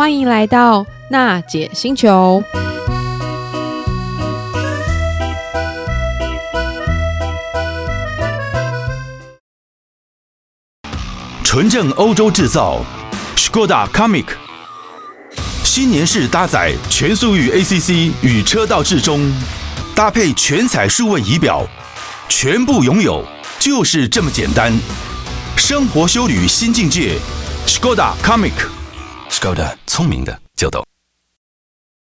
[0.00, 2.42] 欢迎来到娜姐星球。
[11.44, 12.80] 纯正欧洲制造
[13.36, 14.24] ，Škoda Kamiq，
[15.64, 19.30] 新年式搭载全速域 ACC 与车道智中，
[19.94, 21.66] 搭配全彩数位仪表，
[22.26, 23.22] 全部拥有
[23.58, 24.72] 就是这么简单。
[25.58, 27.18] 生活修旅新境界
[27.66, 28.79] ，Škoda Komik
[29.40, 30.84] Kamiq，Škoda 聪明的就懂。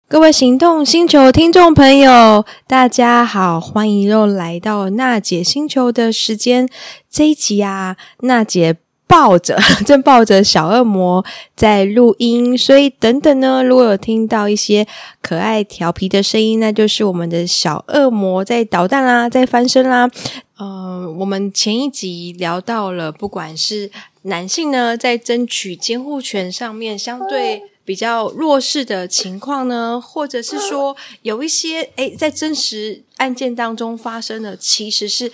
[0.10, 6.68] 各位行动星球听众朋友，大家好，欢迎又来到娜姐星球的时间。
[7.10, 8.76] 这一集啊，娜姐。
[9.06, 11.24] 抱着， 正抱着小恶魔
[11.56, 14.88] 在录音，所以等等呢，如果有听到一些
[15.22, 20.10] 可爱调皮的声音，那就是我们的小恶魔在捣蛋啦，在翻身啦。
[20.58, 23.90] 呃，我们前一集聊到了，不管是
[24.24, 35.32] 男性呢，在争取监护权上面相对比较弱势的情况呢，或者是说有一些诶，在真实案件当中发生的，其实是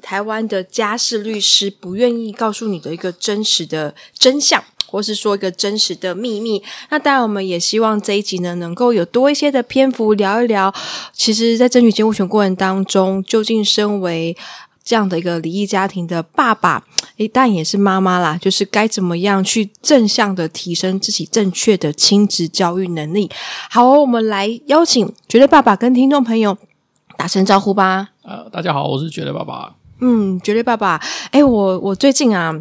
[0.00, 6.62] 台湾的家事律师不愿意告诉你的一个真实的真相，或是说一个真实的秘密。
[6.90, 10.72] 那当然，我们也希望这一集呢，能够有多一些的篇幅聊一聊，
[11.14, 14.36] 其实，在争取监护权过程当中，究竟身为
[14.84, 16.84] 这样的一个离异家庭的爸爸，
[17.16, 23.30] 诶，但也是妈妈啦，就是该怎么样去正向的提升自己正确的亲子教育能力。
[23.70, 26.58] 好，我们来邀请绝对爸爸跟听众朋友
[27.16, 28.10] 打声招呼吧。
[28.22, 29.74] 呃，大家好，我是绝对爸爸。
[30.00, 31.00] 嗯，绝对爸爸。
[31.30, 32.52] 诶，我我最近啊，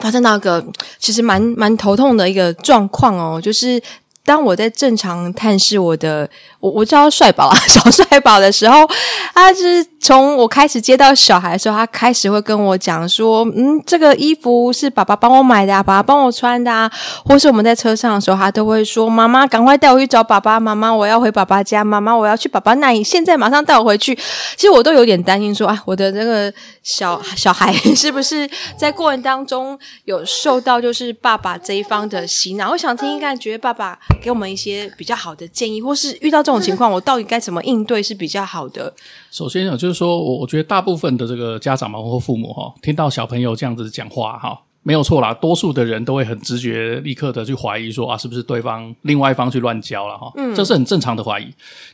[0.00, 0.64] 发生到一个
[0.98, 3.80] 其实蛮蛮头痛的一个状况哦，就是。
[4.28, 6.28] 当我在正常探视我的
[6.60, 8.86] 我我叫他帅宝啊 小帅宝的时候，
[9.32, 16.90] 他就是从我开始接到小孩的时候，他开始会跟我讲说，嗯，这个衣服是爸爸帮我买的啊，爸爸帮我穿的啊，
[17.24, 24.14] 或是我们在车上的时候，他都会说，妈妈赶快带我去找爸爸，妈妈我要回爸爸家，妈妈我要去爸爸那里，现在马上带我回去。
[24.14, 32.72] 其实我都有点担心说，啊，我的那个小小孩 是不是在过程当中有受到就是爸爸这一方的洗脑？
[32.72, 33.98] 我想听一看，觉得爸爸。
[34.20, 38.92] 给我们一些比较好的建议，或是遇到这种情况，我到底该怎么应对是比较好的？
[39.30, 50.32] 首先呢，就是说我我觉得大部分的这个家长们或父母哈，听到小朋友这样子讲话哈，没有错啦，多数的人都会很直觉、立刻的去怀疑说啊，是不是对方另外一方去乱教了哈？
[50.36, 51.46] 嗯，这是很正常的怀疑。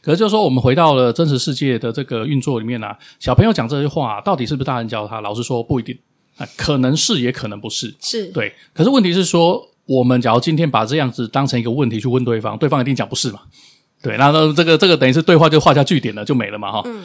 [0.02, 5.20] 可是就是说，我们回到了真实世界的这个运作里面呢、啊，小朋友讲这些话，到底是不是大人教他？
[5.20, 5.98] 老实说，不一定
[6.38, 7.94] 啊，可能是，也可能不是。
[8.00, 8.54] 是对。
[8.72, 9.68] 可是问题是说。
[9.86, 13.40] 我们假如今天把这样子当成一个问题去问对方，对方一定讲不是嘛？
[14.02, 16.70] 对，那那这个这个等于是对话就画下句点了，就没了嘛？
[16.70, 16.82] 哈。
[16.86, 17.04] 嗯。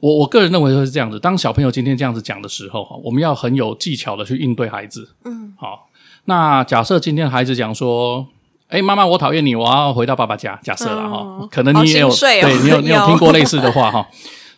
[0.00, 1.20] 我我个人认为就是这样子。
[1.20, 5.10] 当小朋友今天这样子讲的时候，哈，我们要很有技巧的去应对孩子。
[5.24, 5.52] 嗯。
[5.58, 5.88] 好，
[6.24, 8.26] 那假设今天孩子讲说
[8.68, 14.08] ：“哎，妈妈，我讨厌你，我要回到爸爸家。”假设了哈，哦、可能你也有、哦、对你有 你有听过类似的话哈。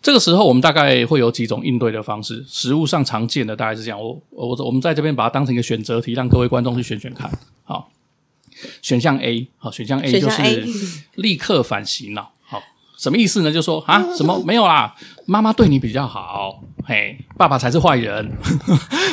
[0.00, 2.44] 这个时候，我们大概会有几种应对的方式。
[2.48, 7.28] 实物上常见的大概是这样，我我我们在这边把它当成一个选择题，让各位观众去选选看。
[8.62, 10.42] 好，选项 A，好，选项 A 就是
[11.16, 12.30] 立刻反洗脑。
[12.44, 12.62] 好，
[12.96, 13.50] 什么意思呢？
[13.50, 14.94] 就是说啊，什么没有啦，
[15.26, 18.32] 妈妈对你比较好，嘿，爸爸才是坏人。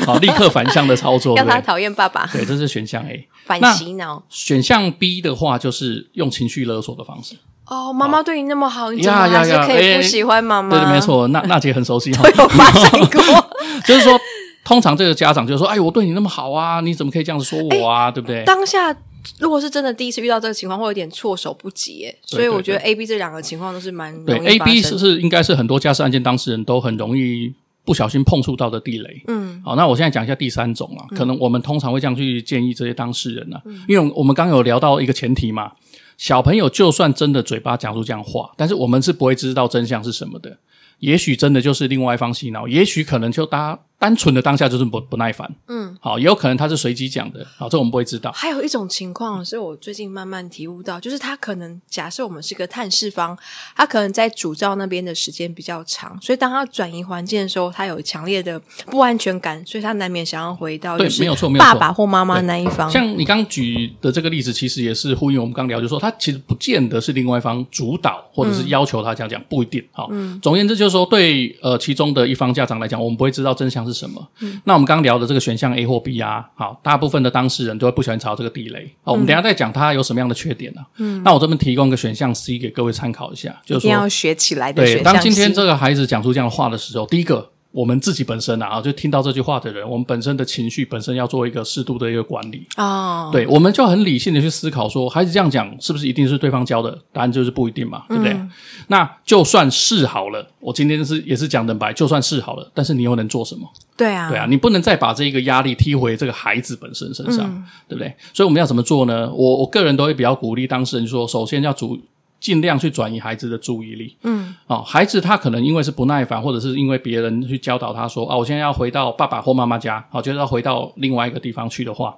[0.05, 2.25] 好，立刻反向的操作， 让他讨厌爸爸。
[2.31, 4.23] 对，这是选项 A，反洗脑。
[4.29, 7.35] 选项 B 的话，就是用情绪勒索的方式。
[7.65, 10.69] 哦，妈妈对你那么好，你怎么还是可以不喜欢妈妈？
[10.71, 13.49] 对对，没错，娜娜姐很熟悉哈， 都有发生过。
[13.85, 14.19] 就是说，
[14.63, 18.09] 通常这个家长就说：“哎，我对你那么好啊，你怎么可以这样子说我啊？
[18.09, 18.91] 对不对？”当下
[19.37, 22.17] 如果是真的第一次遇到这个情况，会有点措手不及耶。
[22.25, 24.47] 所以我觉得 A、B 这两个情况都是蛮容易。
[24.47, 27.53] A、B 是是应该是很多家事案件当事人都很容易
[27.85, 29.23] 不小心碰触到的地雷。
[29.27, 35.71] 嗯，好，那我现在讲一下第三种啊，可能我们通常会这样去建议这些当事人呢，因为我们刚刚有聊到一个前提嘛。
[36.17, 40.57] 小朋友就算真的嘴巴讲出这样话，但是我们是不会知道真相是什么的。
[40.99, 43.79] 也许真的就是另外一方洗脑，也许可能就大。
[43.99, 48.31] 单纯的当下就是不不耐烦，嗯，好，也有可能他是随机讲的，好，这我们不会知道。
[48.31, 53.37] 还有一种情况是我最近慢慢体悟到，就是他可能假设我们是个探视方，
[53.75, 62.89] 他可能在主教那边的时间比较长，所以当他转移环境的时候，他有强烈的不安全感，所以他难免想要回到对，没有错，没有错，爸爸或妈妈那一方。
[62.89, 69.83] 像你刚举的这个例子，其实也是呼应我们刚聊，就是说他其实不见得是另外一方主导或者是要求他这样讲，不一定。
[69.91, 74.25] 好，嗯，总而言之就是说，对呃其中的一方家长来讲，我们不会知道真相是什么。
[74.39, 74.61] 嗯。
[74.63, 78.93] 那我们刚刚聊的这个选项 A 或 B 啊，好，大部分的当事人都会不喜欢朝这个地雷。
[79.03, 80.87] 好，我们等一下再讲它有什么样的缺点呢、啊？
[80.97, 85.03] 嗯，那我这边提供一个选项 C 给各位参考一下，就是说一定要学起来的选项。
[85.03, 93.25] 对，当今天这个孩子讲出这样的话的时候，第一个我们自己本身啊，就听到这句话的人，我们本身的情绪本身要做一个适度的一个管理啊。
[93.25, 93.31] Oh.
[93.31, 96.97] 对，我们就很理性的去思考说，孩子这样讲是不是一定是对方教的？
[97.13, 98.33] 答案就是不一定嘛，对不对？
[98.33, 98.51] 嗯、
[98.87, 103.67] 那就算是好了，我今天是也是讲等白，就算是好了，但是你又能做什么？
[103.95, 108.11] 对啊，对啊，你不能再把这个压力踢回这个孩子本身身上，嗯、对不对？
[108.33, 109.31] 所以我们要怎么做呢？
[109.31, 111.99] 我我个人都会比较鼓励当事人说，首先要主。
[112.39, 114.15] 尽量去转移孩子的注意力。
[114.23, 122.15] 嗯，哦，孩子他可能因为是不耐烦，或者是因为别人去教导他说啊，我现在要回到爸爸或妈妈家，好，就是要回到另外一个地方去的话，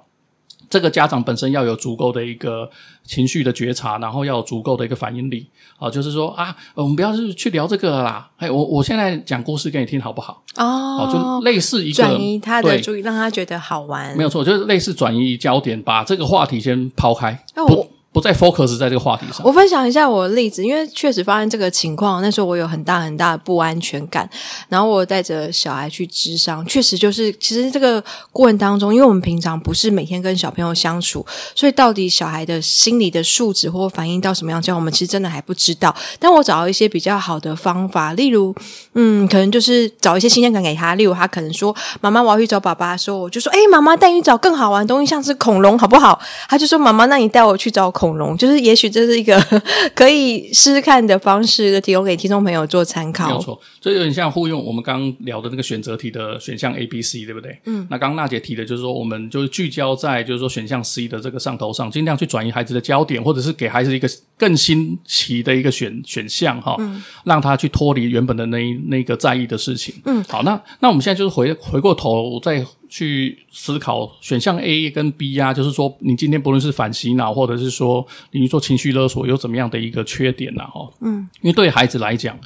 [0.70, 2.70] 这个家长本身要有足够的一个
[3.04, 5.48] 情绪的觉察，然后要有足够的一个反应力。
[5.76, 8.30] 好，就是说啊，我们不要是去聊这个啦。
[8.36, 10.42] 哎，我我现在讲故事给你听好不好？
[10.56, 14.16] 哦，就类似一个转移他的注意，让他觉得好玩。
[14.16, 17.44] 没有错，就是类似转移焦点，把这个话题先抛开。
[17.66, 19.40] 不不再 focus 在这个话题上。
[19.42, 24.28] 我分享一下我的例子，因为确实发生这个情况，那时候我有很大很大的不安全感，
[24.68, 31.24] 然后我带着小孩去咨商，确实就是其实这个过程当中，因为我们平常不是每天跟小朋友相处，
[31.54, 35.94] 所以到底小孩的心理的素质或反应到什么样，这样我们其实真的还不知道。
[36.18, 38.54] 但我找到一些比较好的方法，例如，
[38.92, 46.20] 嗯，可能就是找一些新鲜感给他，例如他可能说：“妈妈，我要去找爸爸。”说我就说：“哎，妈妈带你找更好玩的东西，像是恐龙，好不好？”
[46.50, 49.40] 他就说：“妈妈，那你带我去找。”恐龙就是，也许这是一个
[49.94, 53.28] 可以试试看的方式，提供给听众朋友做参考。
[53.28, 57.58] 没有错，这有点像互用我们刚刚聊的那个选择题的选项 A、B、C，对不对？
[57.66, 57.86] 嗯。
[57.90, 69.94] 那刚刚娜姐提的就是说，我们就是聚焦在就是说选项 C 的这个上头上，尽量去转移孩子的焦点，或者是给孩子一个更新奇的一个选选项哈，嗯、让他去脱离原本的那那个在意的事情。
[70.04, 70.22] 嗯。
[70.28, 72.64] 好，那那我们现在就是回回过头再。
[72.94, 80.62] 去思考选项 A 跟 B 啊，就是说你今天不论是反洗脑，或者是说你做情绪勒索，有怎么样的一个缺点呢？
[80.74, 82.38] 哦，嗯，因为对孩子来讲，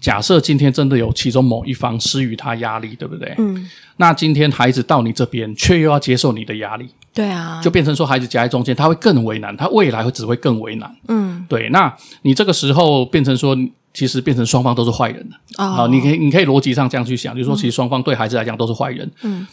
[0.00, 3.34] 假设今天真的有其中某一方施予他压力，对不对？
[3.36, 3.68] 嗯，
[3.98, 10.96] 那今天孩子到你这边，却又要接受你的压力，对啊，就变成说孩子夹在中间，他会更为难，他未来会只会更为难。
[11.08, 13.54] 嗯，对，那你这个时候变成说，
[13.92, 15.36] 其实变成双方都是坏人了。
[15.58, 19.10] 哦，你可以你可以逻辑上这样去想，就是说其实双方对孩子来讲都是坏人。
[19.20, 19.46] 嗯。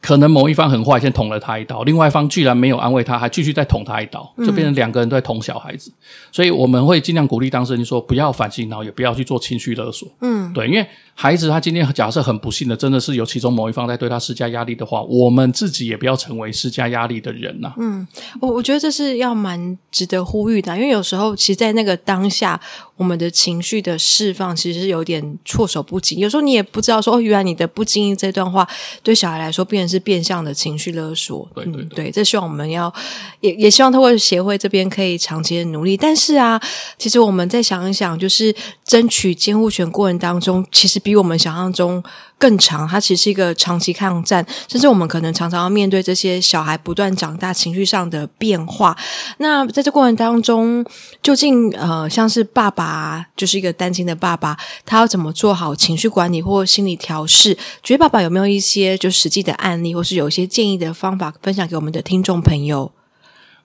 [0.00, 5.90] 可能某一方很坏，先捅了他一刀，另外一方居然没有安慰他，还继续再捅他一刀，就变成两个人都在捅小孩子。
[5.90, 6.02] 嗯、
[6.32, 10.08] 所以我们会尽量鼓励当事人说，不要反击，然后也不要去做情绪勒索。
[10.22, 17.74] 嗯，对，因为孩子他今天假设很不幸的，真的是有其中某一方在对他施加压力的话，我们自己也不要成为施加压力的人呐、啊。
[17.78, 18.06] 嗯，
[18.40, 22.58] 我我觉得这是要蛮值得呼吁的，因为有时候其实，在那个当下，
[23.00, 26.16] 我们的情绪的释放其实是有点措手不及。
[26.16, 28.68] 有时候你也不知道说，哦，原来你的不经意这段话
[29.02, 32.92] 对小孩来说变成是变相的情绪勒索，对对对，嗯、对，这希望我们要
[33.40, 35.96] 也也希望透过协会这边可以长期的努力。
[35.96, 36.60] 但是啊，
[36.98, 38.54] 其实我们再想一想，就是
[38.84, 42.02] 争取监护权过程当中，其实比我们想象中
[42.40, 42.88] 更长。
[42.88, 48.96] 它其实是一个长期抗战，甚至我们可能常常要面对这些小孩不断长大、情绪上的变化。
[49.36, 50.84] 那在这过程当中，
[51.22, 57.56] 究竟呃，像是爸爸就是一个单亲的爸爸，他要怎么做好情绪管理或心理调试？
[57.82, 62.90] 觉得爸爸有没有一些就实际的案例，或是有一些建议的方法分享给我们的听众朋友？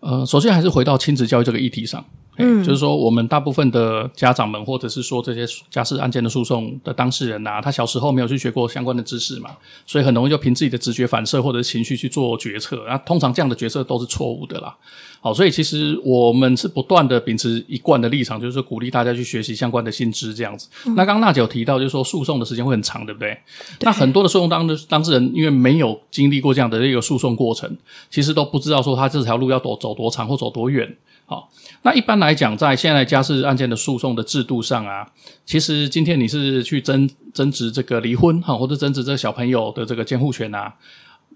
[0.02, 2.06] 呃，首先还是回到亲子教育这个议题上。
[2.38, 9.52] 嗯，就是说，我们大部分的家长们，或者是说这些家事案件的诉讼的当事人呐、啊，他小时候没有去学过相关的知识嘛，
[9.86, 14.76] 所以很容易就凭自己的直觉反射或者是情绪去做决策，那通常这样的决策都是错误的啦。
[15.26, 20.70] 好，所以其实我们是不断的秉持一贯的立场，就是鼓励大家去学习相关的新知这样子。
[20.86, 23.32] 嗯、那刚刚娜姐有提到，就是说诉讼的时间会很长，对不对？
[23.80, 27.76] 对，那很多的诉讼当的当事人，因为没有经历过这样的一个诉讼过程，
[28.12, 30.96] 其实都不知道说他这条路要走走多长或走多远。
[31.26, 31.50] 好，
[31.82, 35.08] 那一般来讲，在现在家事案件的诉讼的制度上啊，
[35.44, 40.76] 其实今天你是去争争执这个离婚哈，或者争执这个小朋友的这个监护权啊，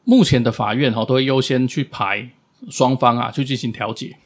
[0.03, 2.29] 目前的法院哈都会优先去排
[2.70, 4.18] 双方啊去进行调解。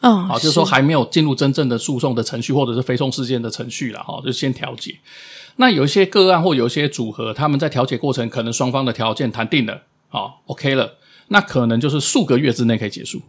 [0.00, 4.96] 嗯，好，就是说还没有进入真正的诉讼的程序或者是非讼事件的程序了哈，就先调解。
[5.56, 13.20] 那有一些个案或有一些组合，他们在调解过程可能双方的条件谈定了，好，OK 了，那可能就是数个月之内可以结束。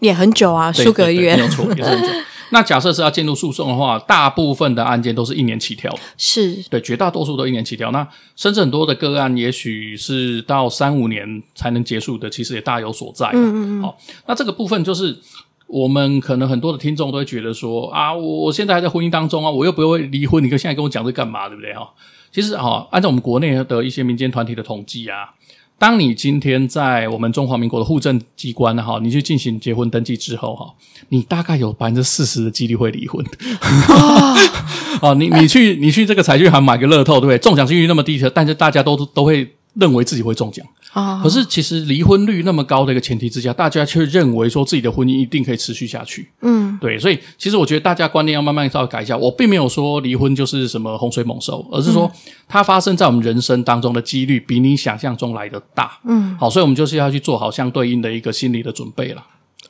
[0.00, 2.08] 也很久啊，数个月，没有错，也是很久。
[2.50, 7.90] 那假设是要进入诉讼的话，大部分的案件都是一年起跳，是对，绝大多数都一年起跳。
[7.90, 13.26] 那甚至很多的个案，也许是到三五年才能结束的，其实也大有所在。
[13.32, 13.82] 嗯嗯嗯。
[13.82, 15.18] 好，那这个部分就是
[15.66, 21.88] 我们可能很多的听众都会觉得说啊，我现在还在婚姻当中啊，我又不会离婚，你现在跟我讲这干嘛，对不对哈？
[22.32, 25.32] 其实哈，按照我们国内的一些民间团体的统计啊。
[25.78, 30.72] 当你今天在我们中华民国的户政机关哈，你去进行结婚登记之后哈，
[31.10, 33.24] 你大概有百分之四十的几率会离婚。
[35.02, 37.38] 哦，你你去你去这个彩券行买个乐透，对不对？
[37.38, 40.66] 中奖几率那么低，但是大家都都会认为自己会中奖。
[40.92, 41.20] 啊！
[41.22, 46.30] 可是其实离婚率那么高的一个前提之下，大家却认为说自己的婚姻一定可以持续下去。
[46.40, 49.14] 嗯，对，所以其实我觉得大家观念要慢慢稍微改一下。
[49.14, 52.10] 我并没有说离婚就是什么洪水猛兽，而是说
[52.48, 55.98] 它发生在我们人生当中的几率比你想象中来的大。
[56.06, 59.22] 嗯，好，所以我们就是要去做好相对应的一个心理的准备了。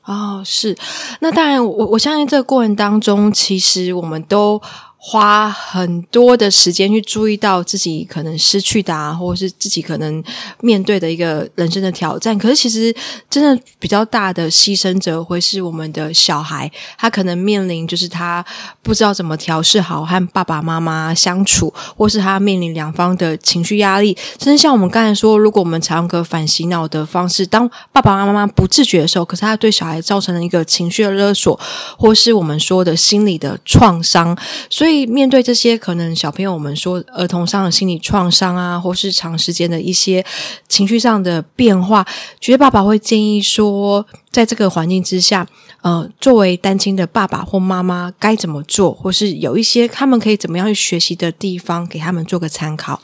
[0.05, 0.77] 哦，是。
[1.19, 4.63] 那当然，我我相信这个过程当中，其实我们都。
[5.09, 10.21] 花很多的时间去注意到自己可能失去的啊，或者是自己可能
[10.61, 12.37] 面对的一个人生的挑战。
[12.37, 12.93] 可是其实
[13.31, 18.45] 真的比较大的牺牲者会是我们的小孩，他可能面临就是他
[18.83, 24.19] 不知道怎么调试好和爸爸妈妈相处，或是他面临两方的情绪压力。
[24.43, 31.57] 甚至像我们刚才说，如果我们采用个反洗脑的方式，当爸爸妈妈不自觉的时候，可是他对小孩造成了一个情绪的勒索，
[31.97, 34.37] 或是我们说的心理的创伤，
[34.69, 34.96] 所以。
[35.05, 40.25] 面对这些可能小朋友，我们说儿童上的心理创伤啊，或是长时间的一些
[40.69, 42.07] 情绪上的变化，
[42.41, 45.47] 觉得爸爸会建议说，在这个环境之下，
[45.83, 53.03] 呃，作为单亲的爸爸或妈妈该怎么做，或是有一些他们可以怎么样去学习的地方，给他们做个参考。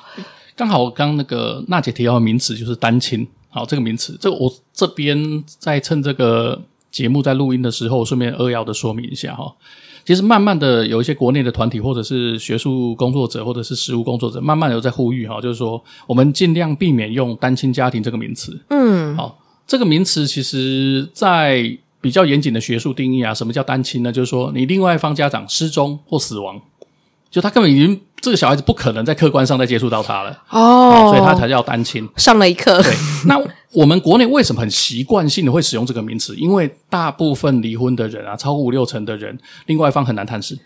[0.55, 9.53] 刚好我刚那个娜姐提到的名词就是单亲，好，这个名词，这我这边在趁这个节目在录音的时候，顺便扼要的说明一下哈。
[10.05, 18.59] 其实慢慢的有一些国内的团体，或者是学术工作者，或者是实务工作者，慢慢的有在呼吁哈，就是说我们尽量避免用单亲家庭这个名词。
[18.69, 24.11] 嗯，好，这个名词其实，在比较严谨的学术定义啊，什么叫单亲呢？
[24.11, 26.61] 就是说你另外一方家长失踪或死亡，
[27.31, 28.01] 就他根本已经。
[28.23, 32.09] 这个小孩子不可能在客观上再接触到他了哦，所以他才叫单亲。
[32.17, 32.81] 上了一课。
[32.81, 32.95] 对，
[33.27, 33.37] 那
[33.73, 36.35] 我们国内为什么很习惯性的会使用这个名词？
[36.37, 39.37] 因为大部分离婚的人啊，超过五六成的人，
[39.67, 40.57] 另外一方很难探视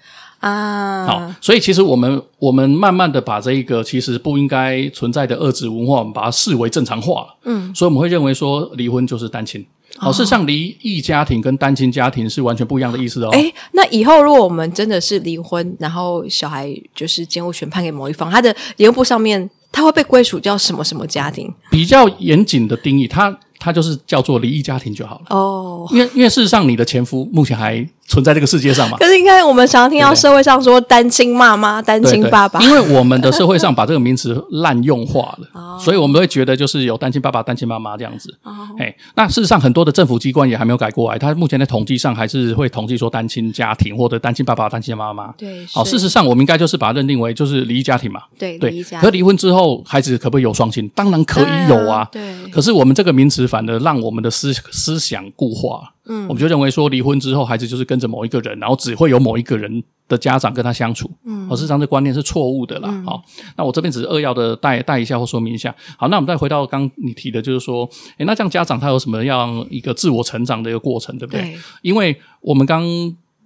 [0.40, 1.06] 啊。
[1.06, 7.36] 好，所以其实我们我们慢慢的把这一个其实不应该存在的恶质文化，我们把它视为正常化了。
[7.44, 9.66] 嗯，所以我们会认为说离婚就是单亲。
[10.00, 13.30] 哦，事实上，离异家庭跟单亲家庭是完全不一样的意思哦。
[13.32, 21.52] 哎，那以后如果我们真的是离婚，然后小孩就是监护权判给某一方，他的离婚簿上面他会被归属叫什么什么家庭？
[21.70, 25.24] 比较严谨的定义，他他就是叫做离异家庭就好了。
[25.30, 27.86] 哦，因为因为事实上，你的前夫目前还。
[28.08, 28.96] 存在这个世界上嘛？
[28.98, 38.32] 可是应该我们常常听到社会上说单亲妈妈、单亲爸爸，因为我们的社会上把这个名词滥用化了， 哦、所以我们会觉得就是有单亲爸爸、单亲妈妈这样子。
[38.42, 45.32] 哦，哎，那事实上很多的政府机关也还没有改过来，他目前的统计上还是会统计说单亲家庭或者单亲爸爸、单亲妈妈。
[45.36, 48.22] 对，好，事实上我们应该就是把它认定为就是离异家庭嘛。
[48.38, 48.82] 对，对。
[49.00, 50.88] 可离婚之后，孩子可不可以有双亲？
[50.94, 52.08] 当然可以有啊。
[52.12, 52.22] 对。
[52.52, 55.92] 可是我们这个名词反而让我们的思思想固化。
[56.06, 61.10] 嗯，我们就认为说，离婚之后，孩子就是跟着某一个人，然后只会有某一个人的家长跟他相处。
[61.24, 62.88] 嗯，而事实上这观念是错误的啦。
[63.04, 65.74] 好、嗯，那我这边只是扼要的带带一下或说明一下。
[65.98, 71.42] 好，那我们再回到刚你提的，就是说，诶，那这样家长他有什么样一个自我成长的一个过程，对不对？
[71.42, 71.58] 对。
[71.82, 72.84] 因为我们刚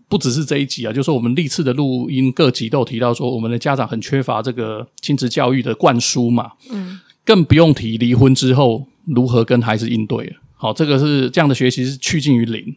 [0.09, 6.53] 不只是这一集啊，就是说我们历次的录音各集都有提到说，我们的家长很缺乏这个亲子教育的灌输嘛。
[6.71, 7.01] 嗯。
[7.23, 10.33] 更不用提离婚之后如何跟孩子应对了。
[10.63, 12.77] 好，这个是这样的学习是趋近于零，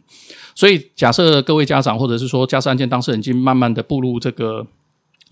[0.54, 4.66] 所以假设各位家长或者是说家事案件当事人已经慢慢的步入这个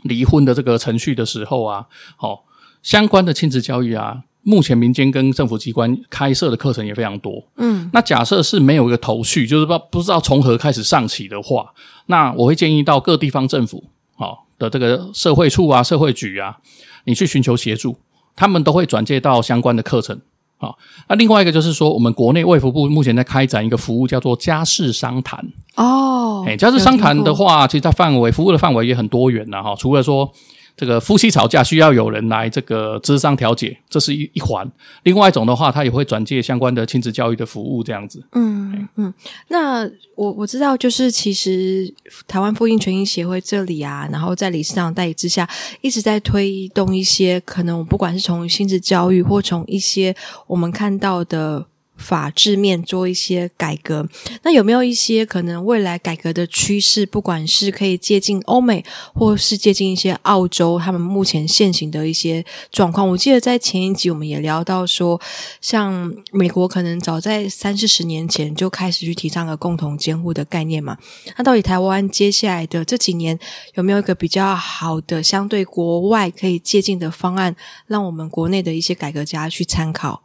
[0.03, 2.45] 离婚的这个程序的时候啊，好，
[2.83, 11.73] 相关的亲子教育啊，目前民间跟政府机关开设的课程也非常多，嗯，那假设是没有一个头绪，就是不不知道从何开始上起的话，
[12.05, 13.83] 那我会建议到各地方政府
[14.17, 16.59] 好的这个社会处啊、社会局啊，
[17.05, 17.97] 你去寻求协助，
[18.37, 20.21] 他们都会转介到相关的课程。
[20.63, 20.79] 好，
[21.09, 25.45] 那另外一个就是说，我们国内卫福部目前在开展一个服务，叫做家事商谈。
[25.75, 30.31] 哦，哎，家事商谈的话，其实它范围服务的范围也很多元的哈，除了说。
[30.77, 34.71] 这个夫妻吵架需要有人来这个咨商调解，这是一一环。
[35.03, 38.23] 另外一种的话，他也会转介相关的亲子教育的服务，这样子。
[38.33, 39.13] 嗯嗯。
[39.49, 41.93] 那我我知道，就是其实
[42.27, 45.49] 台湾妇婴权益协会这里啊，然后在理事长带领之下，
[45.81, 50.15] 一直在推动一些可能，不管是从亲子教育，或从一些
[50.47, 51.67] 我们看到的。
[52.03, 54.07] 法制面做一些改革，
[54.43, 57.07] 那有没有一些可能未来改革的趋势？
[57.07, 63.09] 不管是可以接近欧美，或是接近一些澳洲，他们目前现行的一些状况。
[63.09, 65.21] 我记得在前一集我们也聊到说，
[65.61, 70.99] 像美国可能早在三四十年前就开始去提倡了共同监护的概念嘛。
[71.37, 73.39] 那到底台湾接下来的这几年
[73.75, 77.55] 有没有一个比较好的相对国外可以借鉴的方案，
[77.87, 80.23] 让我们国内的一些改革家去参考？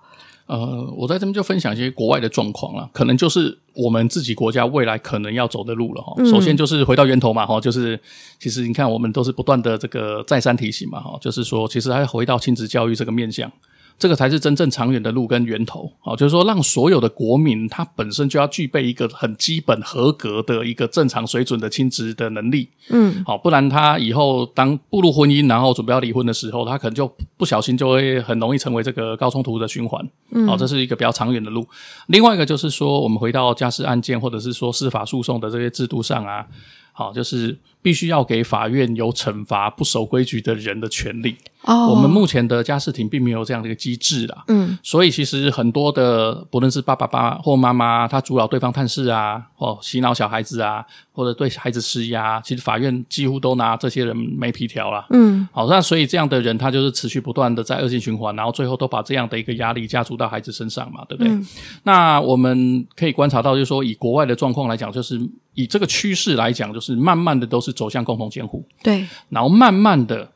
[0.47, 6.13] 呃，我在这边就分享一些国外的状况了，可能就是我们自己国家未来可能要走的路了哈。
[6.17, 7.99] 嗯、首先就是回到源头嘛哈，就是
[8.39, 13.51] 其实你看我们都是不断的这个再三提醒嘛哈，就是说其实还回到亲子教育这个面向。
[13.99, 31.67] 这个才是真正长远的路跟源头，好，就是说让所有的国民他本身就要具备一个很基本合格的一个正常水准的亲职的能力，嗯，好，不然他以后当步入婚姻，然后准备要离婚的时候，他可能就不小心就会很容易成为这个高冲突的循环，嗯，好，这是一个比较长远的路。
[32.07, 36.45] 另外一个就是说，我们回到家事案件或者是说司法诉讼的这些制度上啊。
[36.93, 41.37] 好，就是必须要给法院有惩罚不守规矩的人的权利。
[41.63, 44.43] 哦，我们目前的家事庭并没有这样的一个机制啦。
[44.47, 55.05] 嗯，所以其实很多的，不论是爸爸爸或妈妈，他阻挠对方探视啊，或洗脑小孩子啊，或者对孩子施压，其实法院几乎都拿这些人没皮条啦。
[55.09, 61.33] 嗯，好，那所以这样的人，他就是持续不断的在恶性循环，然后最后都把这样的一个压力加注到孩子身上嘛，对不对？
[61.33, 61.45] 嗯，
[61.83, 65.19] 那我们可以观察到，就是说以国外的状况来讲，就是。
[65.57, 70.29] 以这个趋势来讲，就是慢慢的都是走向共同监护，对，然后慢慢的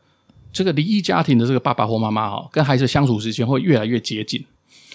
[0.52, 4.44] 这个离异家庭的这个爸爸或妈妈哈，跟孩子相处时间会越来越接近。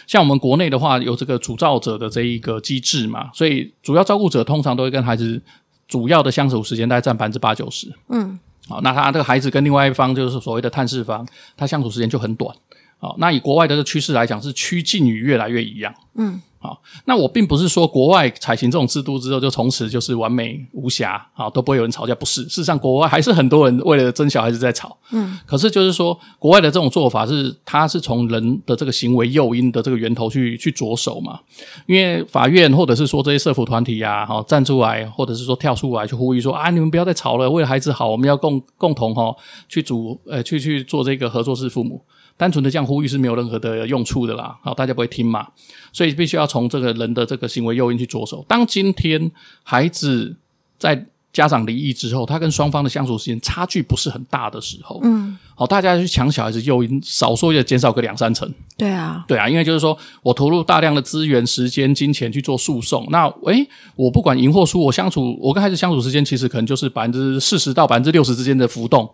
[0.07, 5.43] 像我们国内的话，有这个主照者的这一个机制嘛，所以主要照顾者通常都会跟孩子
[5.89, 7.93] 主要的相处时间大概占百分之八九十。
[8.09, 12.55] 嗯，好，那他这个孩子跟另外一方就是所谓的探视方，他相处时间就很短。
[12.99, 15.95] 好，那以国外的这个趋势来讲，是趋近于越来越一样。
[16.17, 16.41] 嗯。
[16.59, 22.43] 好，那我并不是说国外采行这种制度之后就从此就是完美无瑕啊，都不会有人吵架，不是。
[22.45, 24.97] 事实上，国外还是很多人为了争小孩子在吵。
[25.13, 31.39] 嗯，可是就是说，国外的这种做法是，它是从人的这个行为诱因的这个源头去去着手嘛。
[31.87, 39.35] 因为法院或者是说这些社福团体呀，哈，站出来，或者是说跳出来去呼吁说啊，你们不要再吵了，为了孩子好，我们要共共同哈
[39.69, 42.03] 去组呃去去做这个合作式父母。
[42.37, 45.47] 单纯的这样呼吁是没有任何的用处的啦，好，大家不会听嘛，
[45.93, 48.45] 所以必须要从这个人的这个行为诱因去着手。
[48.47, 49.31] 当今天
[49.63, 50.37] 孩子
[50.79, 58.51] 在家长离异之后，他跟双方的相处时间差距不是很大的时候，嗯，好，大家去抢小孩子诱因，少说也减少个两三成。
[58.79, 63.67] 对啊，对啊，因为就是说我投入大量的资源、时间、金钱去做诉讼，那诶，
[63.97, 69.11] 我不管赢或输，我相处，我跟孩子相处时间其实可能就是百分之四十到百分之六十之间的浮动。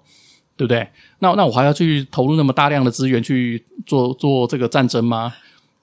[0.56, 0.86] 对不对？
[1.20, 5.34] 那那我还要去投入那么大量的资源去做做这个战争吗？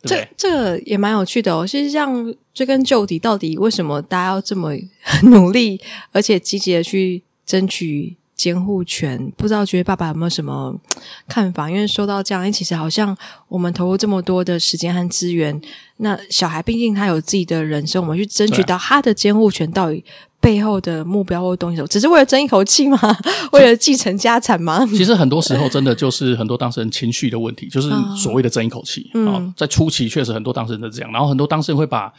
[0.01, 1.67] 对对这这个也蛮有趣的哦。
[1.67, 4.71] 其实像追根究底，到底为什么大家要这么
[5.23, 9.31] 努力，而且积极的去争取监护权？
[9.35, 10.73] 不知道觉得爸爸有没有什么
[11.27, 11.69] 看法？
[11.69, 13.15] 因为说到这样，其实好像
[13.49, 15.59] 我们投入这么多的时间和资源，
[15.97, 20.05] 那小孩毕竟他有自己的人生，我们去争取到他的监护权，到底？
[20.41, 22.97] 背后的目标或东西，只是为了争一口气吗？
[23.51, 24.85] 为了继承家产吗？
[24.87, 29.01] 其实很多时候，真的就是很多当事人情绪的问题，就是所谓的争一口气。
[29.15, 32.09] 啊、嗯，在初期确实很多当事人都这样，然后很多当事人会把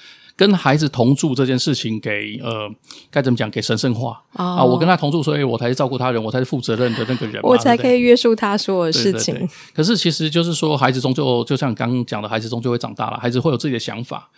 [0.41, 2.67] 跟孩子同住这件事情给呃
[3.11, 4.65] 该怎么讲，给神圣化、哦、啊。
[4.65, 9.35] 我跟他同住，所以我才是照顾他人，我才是负责任的那个人，我才可以约束他所有的事情。
[9.35, 9.51] 对对对。
[9.75, 14.31] 可是其实就是说，孩子终究就像刚刚讲的，孩子终究会长大了，孩子会有自己的想法。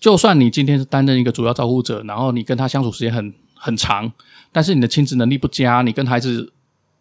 [0.00, 4.10] 就算你今天是担任一个主要照顾者，然后你跟他相处时间很很长，
[4.50, 6.50] 但是你的亲子能力不佳，你跟孩子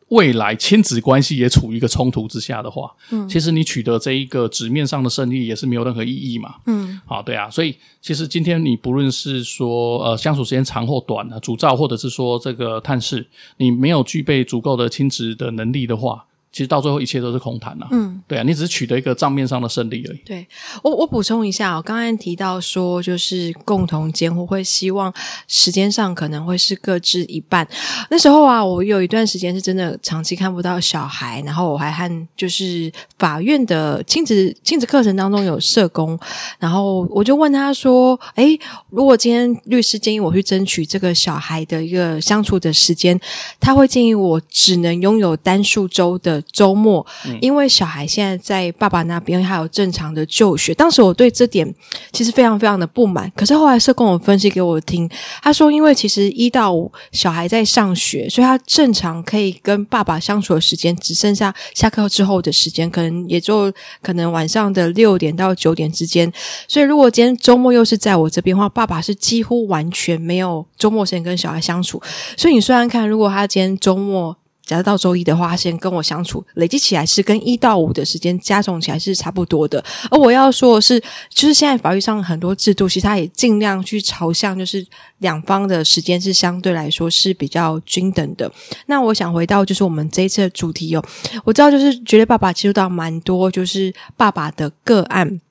[0.10, 13.26] 未来亲子关系也处于一个冲突之下的话，嗯，其实你取得这一个纸面上的胜利也是没有任何意义嘛，嗯，好，对啊，所以其实今天你不论是说呃相处时间长或短啊，主照或者是说这个探视，
[13.58, 16.26] 你没有具备足够的亲子的能力的话。
[16.52, 20.18] 其实到最后一切都是空谈了，嗯，对啊，你只是取得一个账面上的胜利而已。
[20.26, 20.48] 对，
[20.82, 25.14] 我我补充一下，我刚才提到说，就是共同监护会希望
[25.48, 27.68] 时间上可能会是各自一半。
[28.10, 36.20] 那时候啊，我有一段时间是真的长期看不到小孩，然后我还和就是法院的亲子亲子课程当中有社工，
[36.58, 38.58] 然后我就问他说：“哎，
[38.90, 43.20] 如果今天律师建议我去争取这个小孩的一个相处的时间，
[43.60, 47.06] 他会建议我只能拥有单数周的。”周末，
[47.42, 51.74] 因为小孩现在在爸爸那边还有正常的就学，当时我对这点
[52.12, 53.32] 其实非常非常的不满。
[53.36, 55.10] 可是后来社工我分析给我听，
[55.42, 63.72] 他说，因为其实一到五小孩在上学，所以他正常可以跟爸爸相处的时间只剩下下课之后的时间，可能也就
[64.02, 66.32] 可能晚上的六点到九点之间。
[66.68, 72.02] 所以如果今天周末又是在我这边的话，爸爸是几乎完全没有周末时间跟小孩相处。
[72.38, 74.36] 所以你虽然看，如果他今天周末。
[74.70, 79.84] 假设到周一的话，先跟我相处，累积起来是跟一到五的时间加总起来是差不多的。
[80.12, 84.86] 而我要说的是，就是现在法律上很多制度，其实它也尽量去朝向，就是
[85.18, 88.52] 两方的时间是相对来说是比较均等的。
[88.86, 91.04] 那我想回到就是我们这一次的主题哦，
[91.44, 95.42] 我知道就是觉得爸爸接触到蛮多就是爸爸的个案。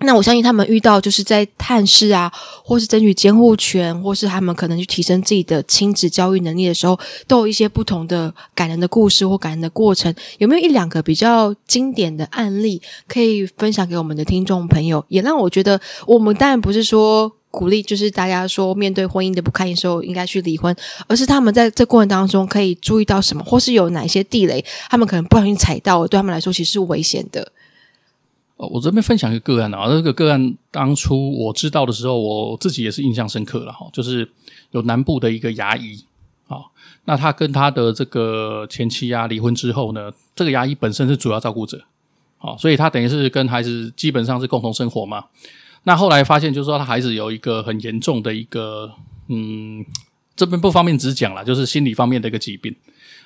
[0.00, 2.30] 那我相信他们遇到就是在探视啊，
[2.62, 10.14] 或是争取监护权，或是他们可能去提升自己的亲子教育能力的时候，都有一些不同的感人的故事或感人的过程。
[10.36, 15.02] 有没有一两个比较经典的案例可以分享给我们的听众朋友？
[15.08, 27.50] 也让我觉得，我们当然不是说鼓励，就是大家说面对婚姻的不堪的时候应该去离婚，而是他们在这过程当中可以注意到什么，或是有哪一些地雷，他们可能不小心踩到，对他们来说其实是危险的。
[28.56, 33.86] 哦，我这边分享一个个案啊，这个个案当初我知道的时候，我自己也是印象深刻了哈。
[33.92, 34.26] 就是
[34.70, 36.02] 有南部的一个牙医，
[36.48, 36.64] 啊，
[37.04, 41.84] 那他跟他的这个前妻啊离婚之后呢，这个牙医本身是主要照顾者，
[42.38, 45.26] 好，所以他等于是跟孩子基本上是共同生活嘛。
[45.82, 48.90] 那后来发现就是说他孩子有一个很严重的一个，
[49.28, 49.84] 嗯，
[50.34, 52.74] 这边不方便直讲啦，就是心理方面的一个疾病。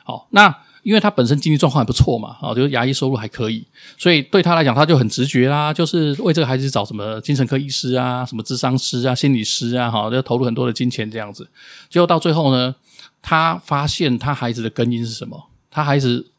[0.02, 0.52] 好，那。
[0.82, 3.62] 因为他本身经济状况还不错嘛，啊，就是牙医收入还可以，
[3.98, 11.46] 所以对他来讲，他就很直觉啦，就是为这个孩子找什么精神科医师啊、什么智商师啊、心理师啊，哈，就投入很多的金钱这样子。
[11.88, 12.74] 结果到最后呢，
[13.20, 15.50] 他发现他孩子的根因是什么？
[15.70, 16.30] 他孩子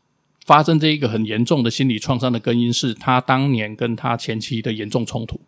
[0.45, 5.39] 发生这一个很严重的心理创伤的根因是他当年跟他前妻的严重冲突，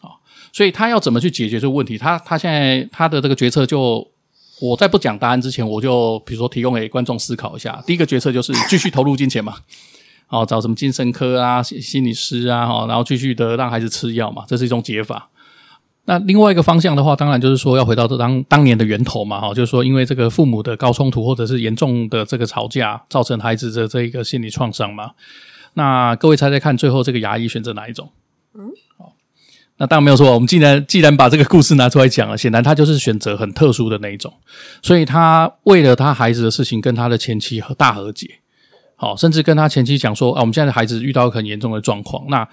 [0.00, 0.22] 啊，
[0.52, 1.98] 所以他要怎么去解决这个问题？
[1.98, 4.08] 他他现在他的这个决策就。
[4.60, 7.82] 我在不讲答案之前，我就比如说提供给观众思考一下。
[7.86, 9.56] 第一个决策就是继续投入金钱嘛，
[10.28, 15.28] 哦，找什么精神科啊、心理师啊，哈，然后继续的让孩子吃药嘛，这是一种解法。
[16.06, 25.10] 那另外一个方向的话，当然就是说要回到当当年的源头嘛，哈，就是说因为这个父母的高冲突或者是严重的这个吵架，造成孩子的这一个心理创伤嘛。
[25.74, 28.10] 那各位猜猜看，最后这个牙医选择哪一种？
[28.54, 28.70] 嗯。
[29.76, 30.32] 那当然没有错。
[30.32, 34.32] 我们既然既然把这个故事拿出来讲了，显然他就是选择很特殊的那一种，
[34.82, 38.28] 所以他为了他孩子的事情跟他的前妻和大和解，
[38.96, 42.48] 好，甚至跟他前妻讲说啊，我们现在的孩子遇到很严重的状况，那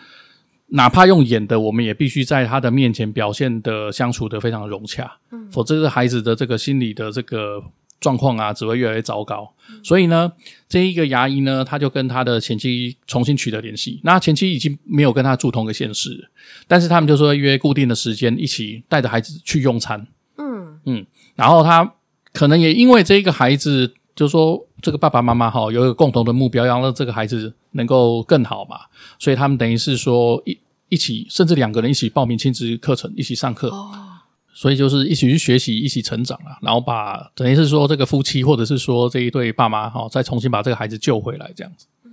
[0.67, 7.61] 哪怕用演的，我们也必须在他的面前表现的相处的非常融洽，嗯，否则这个孩子的这个心理的这个。
[8.01, 9.49] 状况啊，只会越来越糟糕。
[9.81, 10.29] 所以呢，
[10.67, 14.01] 这一个牙医呢，他就跟他的前妻重新取得联系。
[14.03, 16.29] 那前妻已经没有跟他住同一个县市，
[16.67, 20.05] 但是他们就说约固定的时间，一起带着孩子去用餐。
[20.37, 21.93] 嗯嗯，然后他
[22.33, 28.77] 可能也因为这一个孩子，就是说这个爸爸妈妈哈有一个共同的目标，要让这个孩子能够更好嘛，
[29.19, 30.57] 所以他们等于是说一
[30.89, 33.69] 一起，甚至两个人一起报名亲子课程，一起上课。
[33.69, 34.07] 哦
[34.53, 41.85] 所以就是一起去学习，一起成长啊，然后把等于是说这个夫妻或者是说这一对爸妈哈，再重新把这个孩子救回来这样子。
[42.03, 42.11] 嗯，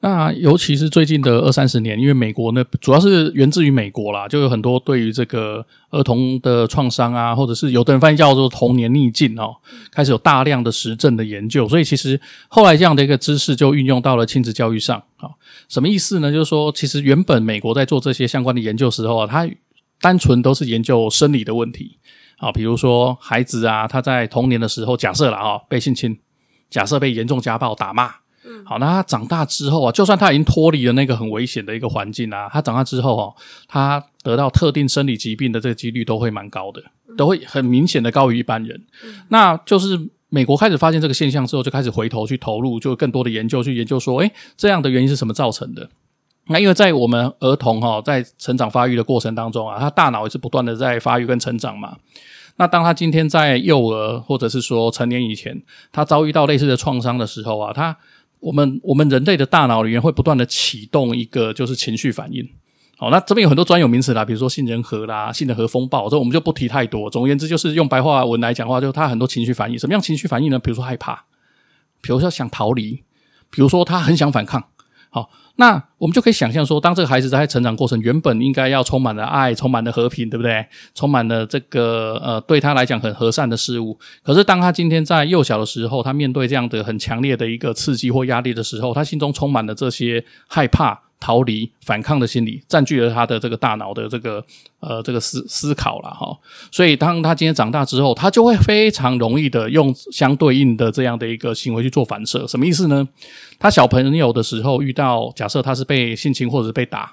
[0.00, 9.54] 那尤其是最近的二三十年，因为美国呢主要是源自于美国啦，就有很多对于这个儿童的创伤啊，或者是有的人翻译叫做童年逆境哦，
[9.92, 11.68] 开始有大量的实证的研究。
[11.68, 15.30] 所以其实后来这样的一个知识就运用到了亲子教育上啊。
[15.68, 16.32] 什么意思呢？
[16.32, 19.48] 就是说，其实原本美国在做这些相关的研究时候啊，它
[20.00, 21.98] 单纯都是研究生理的问题。
[22.38, 26.18] 啊，比如说孩子啊，他在童年的时候，假设了啊被性侵，
[26.70, 28.06] 假设被严重家暴打骂，
[28.46, 33.34] 嗯，好，那他长大之后啊，就算他已经脱离了那个很危险的一个环境啊，他长大之后哦，
[33.68, 36.82] 他得到特定生理疾病的这个几率都会蛮高的，
[37.14, 38.86] 都会很明显的高于一般人。
[39.28, 45.90] 那就是美国开始发现这个现象之后，就开始回头去投入，就更多的研究去研究说，诶，这样的原因是什么造成的？
[46.46, 51.96] 那因为在我们儿童哈在成长发育的过程当中啊，他大脑也是不断的在发育跟成长嘛。
[52.56, 57.96] 那当他今天在幼儿或者是说成年以前，他遭遇到类似的创伤的时候啊，他
[58.40, 62.46] 我们我们人类的大脑里面会不断的启动一个就是情绪反应。
[62.98, 67.08] 好，那这边有很多专有名词啦，比如说杏仁核啦、杏仁核风暴，这我们就不提太多。
[67.08, 69.78] 总而言之，就是用白话文来讲话，就是他很多情绪反应。
[69.78, 70.58] 什么样情绪反应呢？
[70.58, 71.24] 比如说害怕，
[72.02, 73.02] 比如说想逃离，
[73.50, 74.62] 比如说他很想反抗。
[75.08, 80.66] 好，那我们就可以想象说，当这个孩子在成长过程原本应该要充满了爱，充满了和平，对不对？
[80.94, 83.98] 充满了这个呃，对他来讲很和善的事物。
[84.22, 90.98] 可是当他今天在幼小的时候，他面对这样的很强烈的一个刺激或压力的时候，他心中充满了这些害怕。
[91.20, 94.42] 逃离、反抗的心理占据了他的这个大脑的这个
[94.80, 96.34] 呃这个思思考了哈，
[96.72, 102.46] 所以当他今天长大之后，他就会非常容易的用相对应的这样的一个行为去做反射。
[102.46, 103.06] 什么意思呢？
[103.58, 107.12] 他小朋友的时候遇到，假设他是被性侵或者是被打，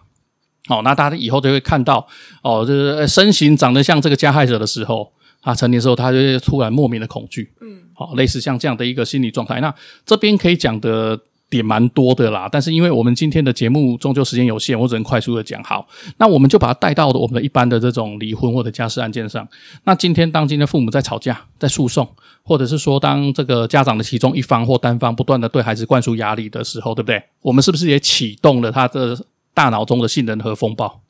[0.70, 2.08] 哦，那大家以后就会看到
[2.41, 9.60] 哦，就是身形长得像这个加害者的时候，他成年之后他就会突然莫名的恐惧，嗯，好，类似像这样的一个心理状态。
[9.60, 11.20] 那这边可以讲的。
[11.49, 15.63] 点蛮多的啦，但是因为我们今天的节目终究时间有限，我只能快速的讲。
[15.63, 19.47] 好，那我们就把它带到我们的一般的这种离婚或者家事案件上。
[19.86, 22.07] 那今天当今天父母在吵架、在诉讼，
[22.43, 27.23] 或者是说当这个家长的其中一方或单方不断的对孩子灌输压力的时候，对不对？
[27.41, 29.17] 我们是不是也启动了他的
[29.53, 31.01] 大脑中的杏仁核风暴？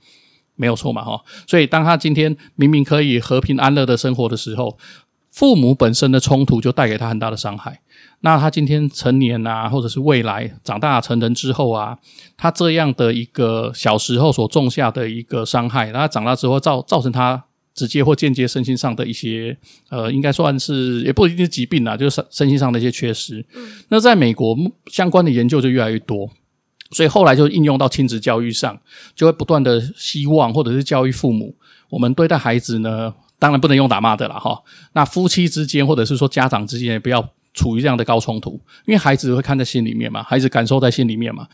[0.56, 1.20] 没有错嘛，哈。
[1.48, 4.78] 所以当他今天明明可以和平安乐的生活的时候，
[5.38, 7.80] 父母本身的冲突就带给他很大的伤害。
[8.22, 11.96] 那他今天成年啊，或者是未来长大成人之后啊，
[12.36, 17.44] 他这样的一个小时候所种下的一个伤害，那他长大之后造造成他
[17.76, 19.56] 直接或间接身心上的一些
[19.92, 23.46] 呃，应该算是也不一定是疾病啊，就是身身心上的一些缺失。
[23.54, 23.70] 嗯。
[23.90, 26.28] 那在美国相关的研究就越来越多，
[26.90, 28.76] 所以后来就应用到亲子教育上，
[29.14, 31.56] 就会不断的希望或者是教育父母，
[31.92, 34.62] 我们对待孩子呢，当然不能用打骂的啦哈。
[34.94, 37.28] 那夫妻之间或者是说家长之间也不要。
[37.54, 38.52] 处于这样的高冲突，
[38.86, 41.48] 因为孩子会看在心里面嘛，孩子感受在心里面嘛，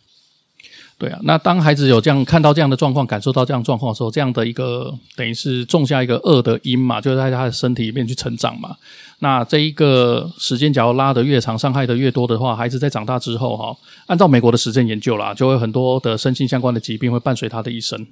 [0.98, 1.18] 对啊。
[1.24, 8.76] 那当孩子有这样看到这样的状况，感受到这样状况的时候，这样的一个等于是种下一个恶的因嘛，就在他的身体里面去成长嘛。
[9.20, 13.74] 那这一个时间，假如拉得越长，伤害得越多的话，孩子在长大之后，哈，
[14.08, 18.06] 按照美国的实证研究啦，就会很多的身心相关的疾病会伴随他的一生。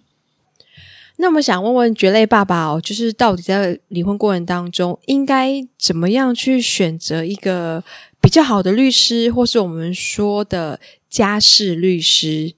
[1.22, 7.84] 那么想问问蕨类爸爸哦，就是到底在离婚过程当中，应该怎么样去选择一个
[8.20, 10.80] 比较好的律师，或是我们说的
[11.10, 12.56] 家事律师？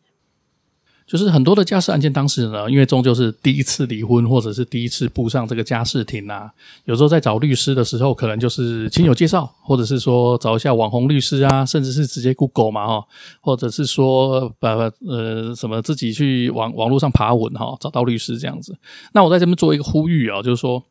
[1.13, 6.51] 就是很多的家事案件当事人呢，因为终究是第一次离婚，或者是第一次步上这个家事庭啊，
[6.85, 13.05] 有时候在找律师的时候，可能就是亲友介绍，或者是说找一下网红律师啊，甚至是直接 Google 嘛哈，
[13.41, 14.71] 或者是说把
[15.07, 18.75] 呃什么自己去网网络上爬文哈，找到律师这样子。
[19.13, 20.83] 那我在这边做一个呼吁啊，就是说，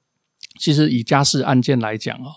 [0.61, 2.31] 其实以家事案件来讲啊，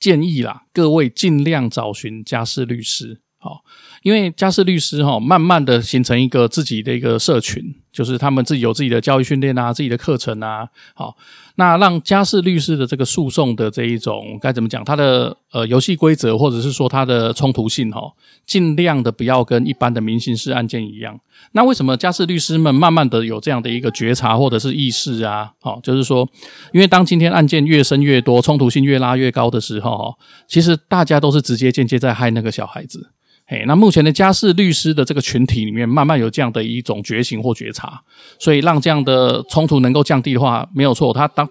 [0.00, 3.20] 建议啦，各位尽量找寻家事律师。
[3.40, 3.62] 好，
[4.02, 10.68] 因为家事律师哈，慢慢的形成一个自己的一个社群，就是他们自己有自己的教育训练啊，自己的课程啊。
[10.94, 11.16] 好，
[11.56, 14.84] 那让家事律师的这个诉讼的这一种该怎么讲？
[14.84, 18.00] 他的呃游戏规则，或者是说他的冲突性哈，
[18.46, 21.18] 尽量的不要跟一般的民刑事案件一样。
[21.52, 25.50] 那为什么家事律师们慢慢的有这样的一个觉察或者是意识啊？
[25.60, 26.28] 好，就是说，
[26.72, 30.14] 因为当今天案件越生越多，冲突性越拉越高的时候，哈，
[30.46, 33.10] 其实大家都是直接间接在害那个小孩子。
[33.50, 37.98] 嘿，那目前的家事律师的这个群体里面，慢慢有这样的一种觉醒或觉察，
[38.38, 41.14] 所以让这样的冲突能够降低的话，没有错。
[41.14, 41.48] 他当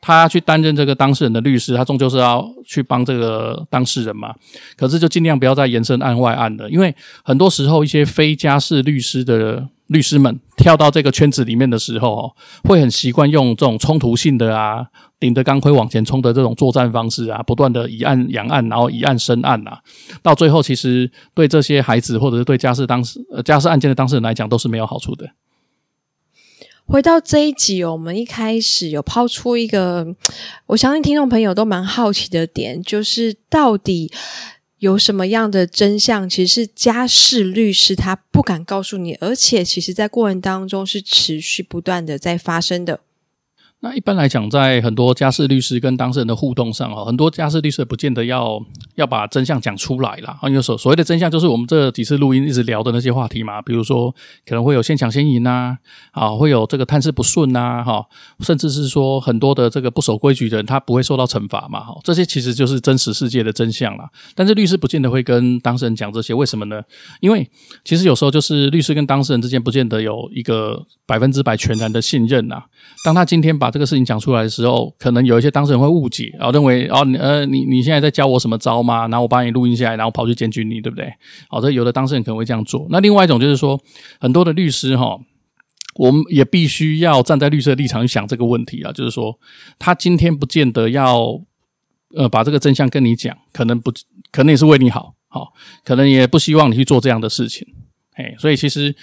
[0.00, 4.32] 他去担任这个当事人的律师，他终究是要去帮这个当事人嘛。
[4.76, 14.86] 可是就尽量不要再延伸案外案了，因为很多时候一些非家事律师的律师们跳到这个圈子里面的时候，会很习惯用这种冲突性的啊。
[15.20, 19.80] 顶着钢盔往前冲的这种作战方式啊，不断的以案养案，然后以案生案啊，
[20.20, 25.30] 到最后其实对这些孩子或者是对家事当事家事案件的当事人来讲都是没有好处的。
[26.86, 30.16] 回到这一集，我们一开始有抛出一个，
[30.66, 34.10] 我相信听众朋友都蛮好奇的点，就是到底
[34.82, 42.98] 有什么样的真相，其实是家事律师他不敢告诉你，而且其实在过程当中是持续不断的在发生的。
[43.84, 48.64] 那一般来讲，在很多家事律师跟当事人的互动上，哈，很多家事律师不见得要
[48.94, 50.38] 要把真相讲出来啦。
[50.40, 54.14] 啊，有所所谓的真相，就是我们这几次录音一直聊的那些话题嘛，比如说
[54.46, 55.76] 可能会有先抢先赢呐，
[56.12, 58.06] 啊，会有这个探视不顺呐，哈，
[58.38, 64.08] 甚至是说很多的这个不守规矩的人，他不会受到惩罚嘛，哈，这些其实就是真实世界的真相啦。
[64.36, 66.80] 但是律师不见得会跟当事人讲这些，为什么呢？
[67.18, 67.50] 因为
[67.84, 72.62] 其实有时候就是律师跟当事人之间不见得有一个百分之百全然的信任呐。
[73.04, 79.08] 当他今天把这个事情讲出来的时候，可能有一些当事人会误解，然后认为哦，呃，你你现在在教我什么招吗？
[79.08, 81.12] 然后我把你录音下来，然后跑去检举你，对不对？
[81.48, 82.86] 好，这有的当事人可能会这样做。
[82.90, 83.80] 那另外一种就是说，
[84.20, 85.18] 很多的律师哈，
[85.96, 89.38] 我们也必须要站在律师的立场去想这个问题啊，就是说，
[89.78, 91.40] 他今天不见得要
[92.14, 93.90] 呃把这个真相跟你讲，可能不
[94.30, 95.52] 可能也是为你好，好，
[95.84, 97.66] 可能也不希望你去做这样的事情，
[98.14, 98.94] 嘿，所以其实。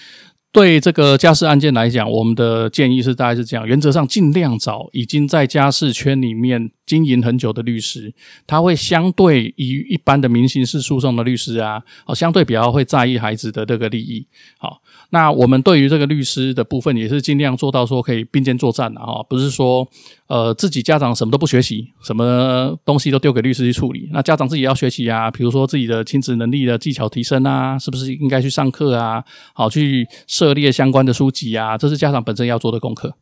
[0.52, 8.12] 对这个家事案件来讲，我们的建议是大概是这样：原则上尽量找已经在家事圈里面经营很久的律师，
[8.48, 14.26] 他会相对于一般的民刑事诉讼的律师啊，哦，相对比较会在意孩子的这个利益。
[14.58, 19.88] 好，那我们对于这个律师的部分，也是尽量做到说可以并肩作战的哈，不是说
[20.26, 24.10] 呃自己家长什么都不学习，什么东西都丢给律师去处理。
[24.12, 29.24] 那家长自己要学习啊，比如说自己的亲子能力的技巧提升啊，是不是应该去上课啊？
[29.54, 33.14] 好，去涉猎相关的书籍啊，这是家长本身要做的功课。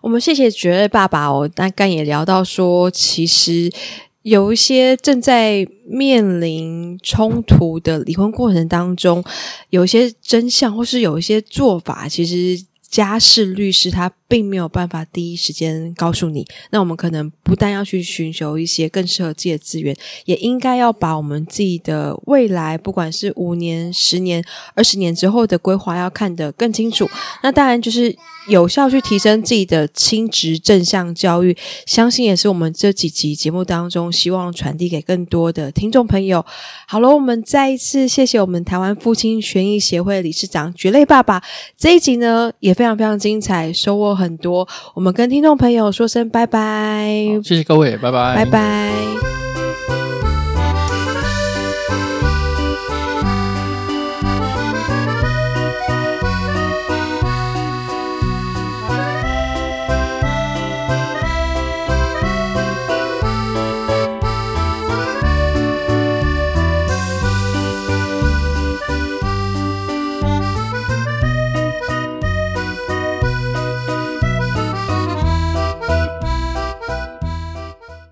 [0.00, 3.70] 我们谢谢绝爱爸爸哦，刚刚也聊到说，其实
[4.22, 9.22] 有一些正在面临冲突的离婚过程当中，
[9.70, 27.08] 有一些真相或是有一些做法，其实家事律师他并没有办法第一时间告诉你，那我们可能不但要去寻求一些更适合自己的资源，也应该要把我们自己的未来，不管是五年、十年、二十年之后的规划，要看得更清楚。
[27.42, 28.14] 那当然就是
[28.48, 36.44] 有效去提升自己的亲职正向教育，相信也是我们这几集节目当中希望传递给更多的听众朋友。
[36.86, 41.42] 好了，我们再一次谢谢我们台湾父亲权益协会理事长蕨类爸爸，
[41.78, 44.66] 这一集呢也非常非常精彩，收获很多。
[44.92, 47.06] 我们跟听众朋友说声拜拜，
[47.44, 49.31] 谢谢各位，拜拜，拜拜。